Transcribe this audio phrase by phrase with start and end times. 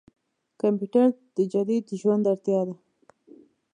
[0.61, 2.75] کمپيوټر د جديد ژوند اړتياده.